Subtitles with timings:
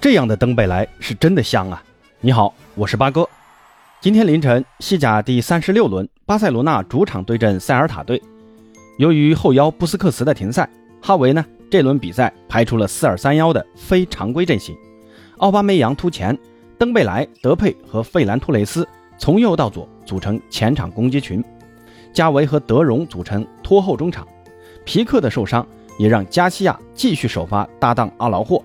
[0.00, 1.82] 这样的登贝莱是真的香啊！
[2.20, 3.28] 你好，我是八哥。
[4.00, 8.22] 今天凌晨，西甲第三十六轮，巴塞罗那主场对阵塞尔塔队。
[8.98, 10.70] 由于后腰布斯克茨的停赛，
[11.02, 14.76] 哈维呢这轮比赛排出了四二三幺的非常规阵型。
[15.38, 16.38] 奥巴梅扬突前，
[16.78, 18.86] 登贝莱、德佩和费兰托雷斯
[19.18, 21.42] 从右到左组成前场攻击群，
[22.12, 24.24] 加维和德容组成拖后中场。
[24.84, 25.66] 皮克的受伤
[25.98, 28.62] 也让加西亚继续首发搭档阿劳霍。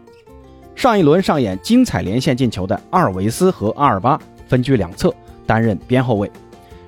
[0.76, 5.14] 上一轮上演精彩连线进球的阿尔维斯和阿尔巴分居两侧
[5.46, 6.30] 担任边后卫。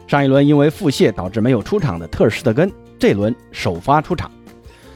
[0.07, 4.29] 上一轮因为腹泻导致没有出场的特尔施特根，这轮首发出场。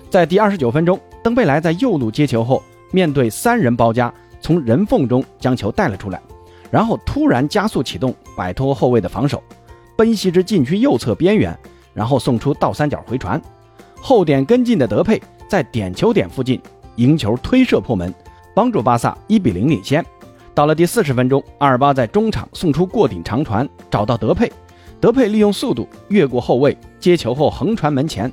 [0.10, 6.22] 在第二十九分钟，登贝莱在右路接球后，面对三人包夹，从人缝中将球带了出来，
[6.70, 9.42] 然后突然加速启动，摆脱后卫的防守，
[9.96, 11.58] 奔袭至禁区右侧边缘，
[11.94, 13.42] 然后送出倒三角回传。
[13.96, 16.62] 后点跟进的德佩在点球点附近
[16.98, 18.14] 迎球推射破门。
[18.60, 20.06] 帮助巴萨一比零领先。
[20.54, 24.52] 到了第四十分钟，阿尔巴在中场送出过顶长传，找到德佩，
[25.00, 28.30] 德佩利用速度越过后卫接球后横传门前，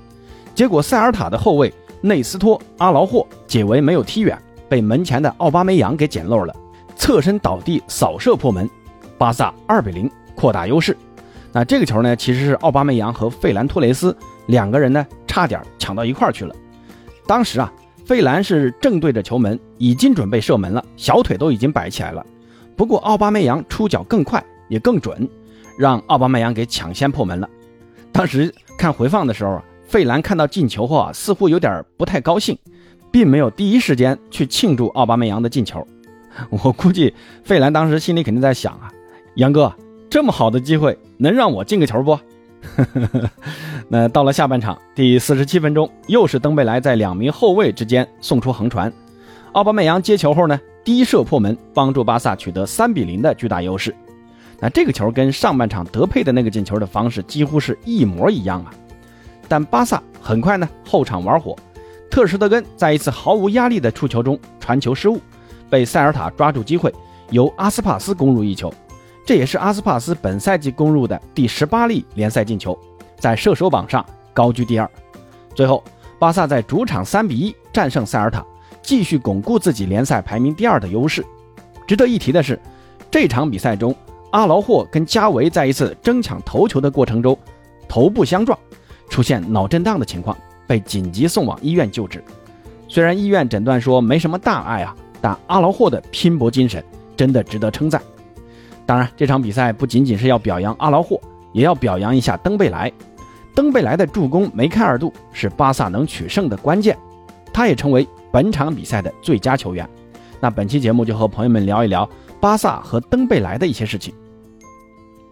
[0.53, 4.37] 结果塞尔塔的后卫内斯托阿劳霍解围没有踢远，
[4.69, 6.53] 被门前的奥巴梅扬给捡漏了，
[6.97, 8.69] 侧身倒地扫射破门，
[9.17, 10.97] 巴萨二比零扩大优势。
[11.53, 16.53] 那这个球呢，其实是奥巴梅扬和费兰托雷斯两个人呢差点抢到一块儿去了，
[17.29, 17.73] 当时啊。
[18.07, 22.25] 费兰是正对着球门，已经准备射门了，小腿都已经摆起来了。
[22.77, 25.29] 不过奥巴梅扬出脚更快，也更准，
[25.77, 27.51] 让奥巴梅扬给抢先破门了。
[28.13, 32.57] 当时看回放的时候啊，费兰看到进球后啊，似乎有点不太高兴，
[33.11, 35.85] 并没有第一时间去庆祝奥巴梅扬的进球。
[36.49, 37.13] 我估计
[37.43, 38.89] 费兰当时心里肯定在想啊，
[39.35, 39.75] 杨哥
[40.09, 42.17] 这么好的机会，能让我进个球不？
[43.89, 48.93] 那到了下半场第四十七分钟，又是登贝莱在两名后卫之间送出横传，
[49.53, 53.95] 奥巴梅扬接球后呢，低射破门，帮助巴萨取得三比零的巨大优势。
[54.59, 58.73] 那这个球跟上半场德佩的那个进球的方式几乎是一模一样啊。
[59.49, 61.57] 但巴萨很快呢后场玩火，
[62.11, 65.21] 特施德根在一次毫无压力的触球中传球失误，
[65.69, 66.93] 被塞尔塔抓住机会，
[67.31, 68.73] 由阿斯帕斯攻入一球。
[69.27, 72.79] 这也是阿斯帕斯本赛季攻入的第十八粒联赛进球，
[73.19, 74.89] 在射手榜上高居第二。
[75.53, 75.83] 最后，
[76.17, 78.47] 巴萨在主场三比一战胜塞尔塔，
[78.81, 81.27] 继续巩固自己联赛排名第二的优势。
[81.89, 82.57] 值得一提的是，
[83.11, 83.93] 这场比赛中，
[84.31, 87.37] 阿劳霍跟加维在一次争抢头球的过程中
[87.89, 88.57] 头部相撞，
[89.11, 90.37] 出现脑震荡的情况，
[90.69, 92.23] 被紧急送往医院救治。
[92.87, 96.85] 虽然医院诊断说没什么大碍啊，但阿劳霍的拼搏精神
[97.17, 98.01] 真的值得称赞。
[98.87, 101.21] 当然，这场比赛不仅仅是要表扬阿劳霍，
[101.53, 102.91] 也要表扬一下登贝莱。
[103.53, 106.97] 登贝莱的助攻梅开二度，是巴萨能取胜的关键。
[107.53, 109.89] 他也成为本场比赛的最佳球员。
[110.41, 112.09] 那本期节目就和朋友们聊一聊
[112.39, 114.15] 巴萨和登贝莱的一些事情。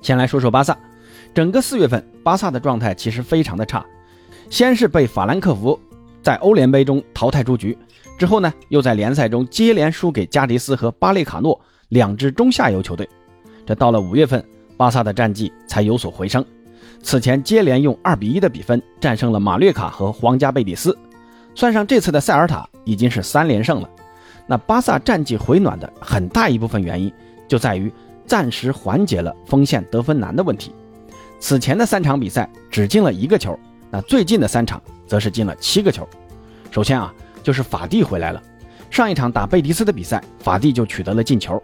[0.00, 0.76] 先来说说巴萨，
[1.32, 3.84] 整个四月份，巴萨的状态其实非常的差。
[4.50, 5.78] 先是被法兰克福
[6.22, 7.76] 在欧联杯中淘汰出局，
[8.18, 11.60] 之后呢，又在联赛中接连输给加迪斯和巴列卡诺
[11.90, 13.08] 两支中下游球队。
[13.66, 14.44] 这到了五月份，
[14.76, 16.44] 巴萨的战绩才有所回升。
[17.02, 20.96] 此前接连用二比一的比分战胜了马略卡和皇家贝蒂斯，
[21.54, 23.88] 算上这次的塞尔塔，已经是三连胜了。
[24.46, 27.12] 那巴萨战绩回暖的很大一部分原因，
[27.46, 27.92] 就在于
[28.26, 30.74] 暂时缓解了锋线得分难的问题。
[31.40, 33.58] 此前的三场比赛只进了一个球，
[33.90, 36.08] 那最近的三场则是进了七个球。
[36.70, 38.42] 首先啊，就是法蒂回来了。
[38.90, 41.62] 上一场打贝蒂斯的比赛，法蒂就取得了进球。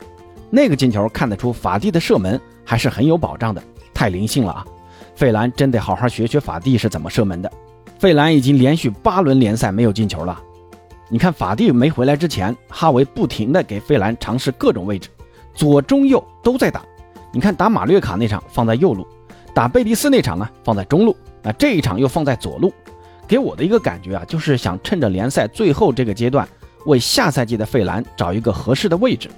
[0.50, 3.62] 那个进球看得出法蒂的射门还是很有保障的，
[3.94, 4.66] 太灵性了啊！
[5.14, 7.50] 费兰真得好好学学法蒂是怎么射门的。
[7.98, 10.40] 费兰已经连续八轮联赛没有进球了。
[11.08, 15.08] 你看法蒂没回来之前，哈维不停的给费兰尝试各种位置，
[15.54, 16.82] 左中右都在打。
[17.32, 19.06] 你看打马略卡那场放在右路，
[19.54, 22.72] 打贝蒂斯那场呢放在中路，啊这一场又放在左路，
[23.28, 26.48] 给我的一个感觉啊，就是想趁着联赛最后这个阶段，
[26.86, 29.28] 为下赛季的费兰找一个合适的位置，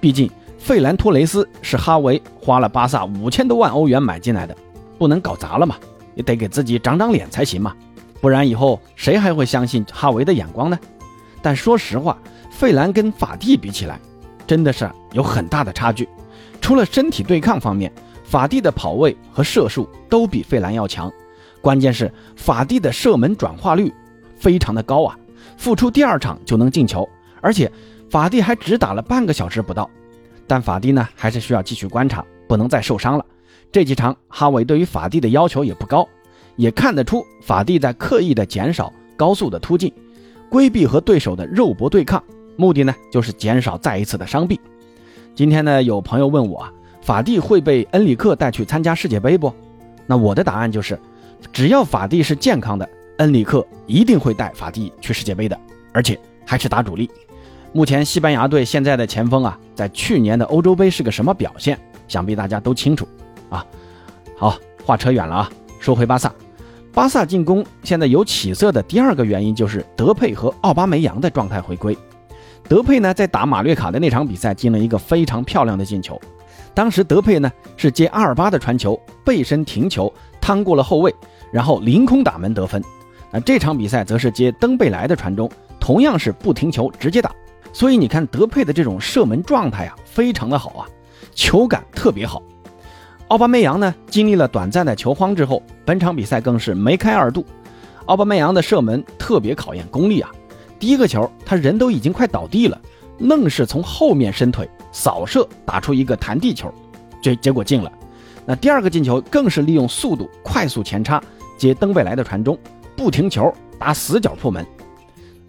[0.00, 0.30] 毕竟。
[0.60, 4.54] 费兰托雷斯是哈维花了巴萨五千多万欧元买进来的，
[4.98, 5.74] 不能搞砸了嘛，
[6.14, 7.74] 也得给自己长长脸才行嘛，
[8.20, 10.78] 不然以后谁还会相信哈维的眼光呢？
[11.42, 12.16] 但说实话，
[12.50, 13.98] 费兰跟法蒂比起来，
[14.46, 16.06] 真的是有很大的差距。
[16.60, 17.90] 除了身体对抗方面，
[18.22, 21.10] 法蒂的跑位和射术都比费兰要强，
[21.62, 23.92] 关键是法蒂的射门转化率
[24.36, 25.18] 非常的高啊，
[25.56, 27.08] 复出第二场就能进球，
[27.40, 27.72] 而且
[28.10, 29.90] 法蒂还只打了半个小时不到。
[30.50, 33.24] 但法蒂呢，还是需要继续观察，不能再受伤了。
[33.70, 36.04] 这几场哈维对于法蒂的要求也不高，
[36.56, 39.92] 也看得出法蒂在刻意的减少高速的突进，
[40.48, 42.20] 规避和对手的肉搏对抗，
[42.56, 44.58] 目的呢就是减少再一次的伤病。
[45.36, 46.68] 今天呢，有朋友问我，
[47.00, 49.54] 法蒂会被恩里克带去参加世界杯不？
[50.04, 50.98] 那我的答案就是，
[51.52, 55.56] 只要法蒂是健康的，恩里克一定会带法蒂去世界杯的，
[55.92, 57.08] 而且还是打主力。
[57.72, 61.78] 目前西班牙队现在的前锋啊，在去年的欧洲杯是个什么表现？
[62.08, 63.06] 想必大家都清楚
[63.48, 63.64] 啊。
[64.36, 66.32] 好，话扯远了啊，说回巴萨，
[66.92, 71.96] 巴萨进攻现在有起色的第二个原因就是德佩和奥巴梅扬的状态回归。
[72.68, 76.20] 德佩呢，在打马略卡的那场比赛进了一个非常漂亮的进球。
[76.74, 81.14] 当时德佩呢是接阿尔巴的传球，背身停球，趟过了后卫，
[81.52, 82.82] 然后凌空打门得分。
[83.30, 87.32] 那这场比赛则是接登贝莱的传中，同样是不停球直接打。
[87.72, 90.86] 所以你看德佩的这种射门状态啊，非常的好啊，
[91.34, 92.42] 球感特别好。
[93.28, 97.44] 奥巴梅扬呢，经历了短暂的球荒之后，本场比赛更是梅开二度。
[98.06, 100.30] 奥巴梅扬的射门特别考验功力啊，
[100.80, 102.80] 第一个球他人都已经快倒地了，
[103.18, 106.74] 愣是从后面伸腿扫射打出一个弹地球，
[107.22, 107.92] 这结果进了。
[108.44, 111.22] 那第二个进球更是利用速度快速前插
[111.56, 112.58] 接登贝莱的传中，
[112.96, 114.66] 不停球打死角破门。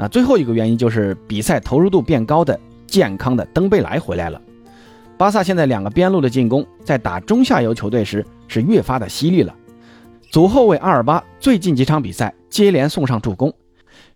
[0.02, 4.42] 那最后一个原因就是比赛投入度变高的健康的登贝莱回来了。
[5.16, 9.56] 巴萨现在两个边路的进攻，在打中下游球队时是越发的犀利了。
[10.32, 13.54] 左后卫阿尔巴最近几场比赛接连送上助攻，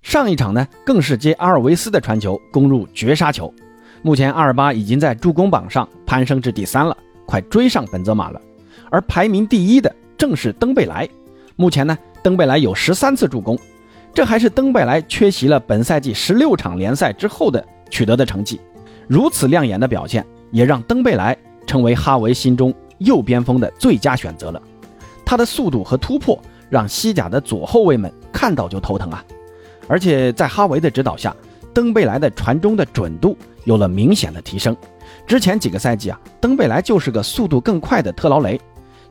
[0.02, 3.54] 上一场呢更是接阿尔维斯的传球攻入绝杀球。
[4.02, 6.98] 目前阿尔巴已经在助攻榜上攀升至第三了，
[7.28, 8.42] 快追上本泽马了。
[8.90, 11.08] 而排名第一的正是登贝莱，
[11.56, 13.56] 目前呢登贝莱有十三次助攻。
[14.16, 18.62] 这还是登贝莱缺席了本赛季十六场联赛之后的取得的成绩，
[19.10, 24.62] 如此亮眼的表现，也让登贝莱成为哈维心中右边锋的最佳选择了。
[25.26, 26.40] 他的速度和突破
[26.70, 29.22] 让西甲的左后卫们看到就头疼啊！
[29.86, 31.36] 而且在哈维的指导下，
[31.74, 34.74] 登贝莱的传中的准度有了明显的提升。
[35.28, 38.58] 之前几个赛季啊，登贝莱就是个速度更快的特劳雷，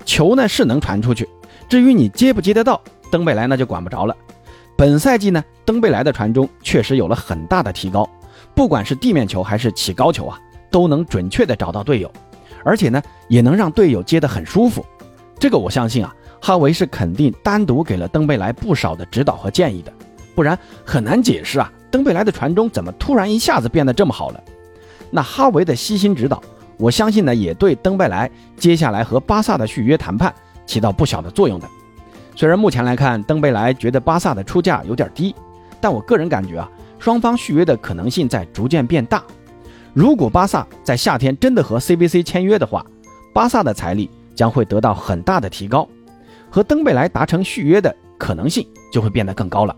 [0.06, 1.28] 球呢是能传出去，
[1.68, 2.80] 至于你接不接得到，
[3.10, 4.16] 登贝莱那就管不着了。
[4.76, 8.08] 本赛季呢，登贝莱的传中确实有了很大的提高，
[8.56, 10.38] 不管是地面球还是起高球啊，
[10.68, 12.10] 都能准确的找到队友，
[12.64, 14.84] 而且呢，也能让队友接得很舒服。
[15.38, 19.92] 这个我相信啊，哈维是肯定单独给了登贝莱不少的指导和建议的，
[20.34, 24.42] 不然很难解释啊，登贝莱的传中怎么突然一下子变得这么好了？
[25.10, 26.42] 那哈维的悉心指导，
[26.78, 30.34] 我相信呢，也对登贝莱接下来和巴萨的续约谈判
[30.66, 31.68] 起到不小的作用的。
[32.36, 35.34] 虽然目前来看，登贝莱觉得巴萨的出价有点低，
[35.80, 39.22] 但我个人感觉啊，双方续约的可能性在逐渐变大。
[39.92, 42.84] 如果巴萨在夏天真的和 CVC 签约的话，
[43.32, 45.88] 巴萨的财力将会得到很大的提高，
[46.50, 49.76] 和登贝莱达成续约的可能性就会变得更高了。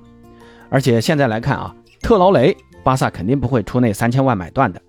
[0.70, 4.80] 而且现在来看啊，特劳雷，巴萨肯定不会出那三千万买断的。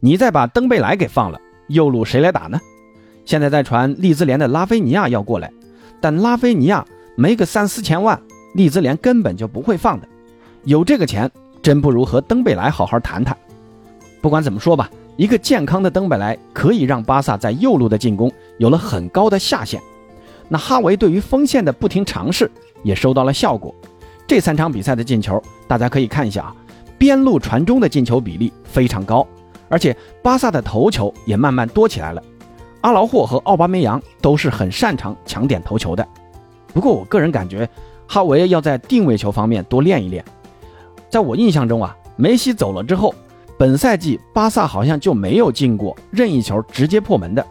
[0.00, 1.38] 你再把登贝莱给放了，
[1.68, 2.58] 右路谁来打呢？
[3.26, 5.52] 现在在传利兹联的拉菲尼亚要过来，
[6.00, 6.82] 但拉菲尼亚。
[7.20, 8.18] 没个三四千万，
[8.54, 10.08] 利兹联根本就不会放的。
[10.64, 11.30] 有这个钱，
[11.60, 13.36] 真不如和登贝莱好好谈谈。
[14.22, 14.88] 不管怎么说吧，
[15.18, 19.78] 一个健康的登贝莱可以让巴萨在右路的进攻有了很高的下限。
[20.48, 22.50] 那哈维对于锋线的不停尝试
[22.82, 23.74] 也收到了效果。
[24.26, 26.56] 这三场比赛的进球，大家可以看一下啊，
[26.96, 29.28] 边路传中的进球比例非常高，
[29.68, 32.22] 而且巴萨的头球也慢慢多起来了。
[32.80, 36.08] 阿劳霍和奥巴梅扬都是很擅长抢点头球的。
[36.72, 37.68] 不过我个人感觉，
[38.06, 40.24] 哈维要在定位球方面多练一练。
[41.08, 43.14] 在我印象中啊，梅西走了之后，
[43.58, 47.44] 本赛季巴萨好像就没有进过任意球直接破门的。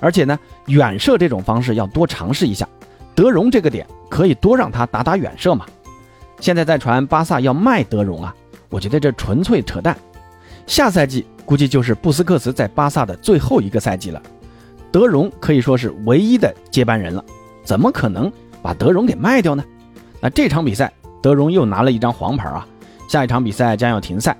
[0.00, 2.68] 而且呢，远射这种方式要多尝试一下。
[3.14, 5.64] 德容这个点可以多让他打打远射嘛。
[6.40, 8.34] 现在在传巴萨要卖德容啊，
[8.68, 9.96] 我觉得这纯粹扯淡。
[10.66, 14.20] 下赛季估计就是布斯克茨在巴萨的最后一个赛季了，
[14.90, 17.24] 德容可以说是唯一的接班人了，
[17.64, 18.30] 怎么可能？
[18.64, 19.62] 把德容给卖掉呢？
[20.22, 20.90] 那这场比赛
[21.22, 22.66] 德容又拿了一张黄牌啊！
[23.06, 24.34] 下一场比赛将要停赛。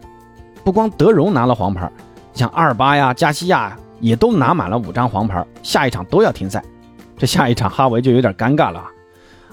[0.64, 1.92] 不光德容拿了黄牌，
[2.32, 6.64] 像阿尔巴呀、加西亚也都拿满了五张黄牌，下一场都要停赛。
[7.18, 8.88] 这下一场哈维就有点尴尬了啊！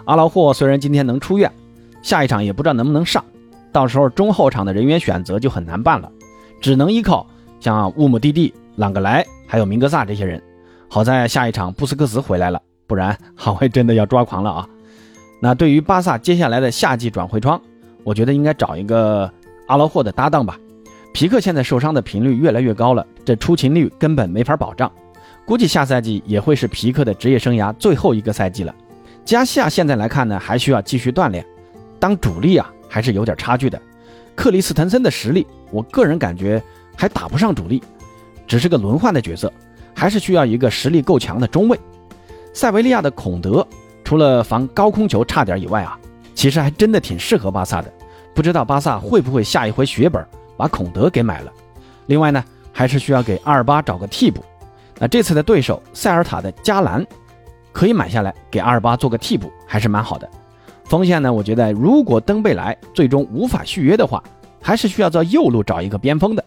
[0.06, 1.52] 阿劳霍虽然今天能出院，
[2.02, 3.22] 下一场也不知道能不能上，
[3.74, 6.10] 到时候中后场的人员选择就很难办了，
[6.62, 7.28] 只能依靠
[7.60, 10.42] 像乌姆蒂蒂、朗格莱还有明格萨这些人。
[10.88, 12.62] 好在下一场布斯克茨回来了。
[12.92, 14.68] 不然哈维真的要抓狂了啊！
[15.40, 17.62] 那对于巴萨接下来的夏季转会窗，
[18.04, 19.32] 我觉得应该找一个
[19.68, 20.60] 阿劳霍的搭档吧。
[21.14, 24.92] 皮克现在受伤的频率越来越高了，这出勤率根本没法保障。
[25.46, 28.76] 估计下赛季也会是皮克的职业生涯最后一个赛季了。
[29.24, 31.46] 加西亚现在来看呢，还需要继续锻炼，
[31.98, 33.82] 当主力啊还是有点差距的。
[34.36, 36.62] 克里斯滕森的实力，我个人感觉
[36.98, 37.82] 还打不上主力，
[38.46, 39.50] 只是个轮换的角色，
[39.96, 41.80] 还是需要一个实力够强的中卫。
[42.54, 43.66] 塞维利亚的孔德，
[44.04, 45.98] 除了防高空球差点以外啊，
[46.36, 47.92] 其实还真的挺适合巴萨的。
[48.34, 50.26] 不知道巴萨会不会下一回血本
[50.58, 51.52] 把孔德给买了？
[52.08, 54.44] 另外呢，还是需要给阿尔巴找个替补。
[55.00, 57.06] 那这次的对手塞尔塔的加兰，
[57.72, 60.30] 可以买下来给阿尔巴做个替补，还是蛮好的。
[60.86, 64.22] 锋线呢，我觉得如果登贝莱最终无法续约的话，
[64.62, 66.44] 还是需要在右路找一个边锋的。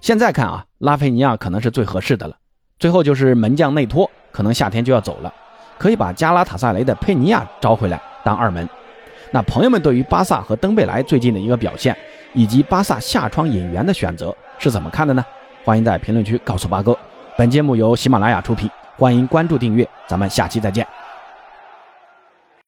[0.00, 2.36] 现在看啊，拉菲尼亚可能是最合适的了。
[2.78, 5.32] 最后就是门将内托，可能夏天就要走了，
[5.78, 8.68] 可以把加拉塔萨雷的佩尼亚招回来当二门。
[9.30, 11.96] 那朋友们对于巴萨和登贝莱最近的一个表现，
[12.32, 15.24] 以及巴萨下窗引援的选择是怎么看的呢？
[15.64, 16.96] 欢迎在评论区告诉八哥。
[17.36, 20.86] 本节目由喜马拉雅出品，欢迎关注订阅，咱们下期再见。